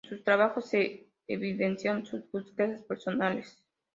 [0.03, 3.61] En sus trabajos se evidencian sus búsquedas personales.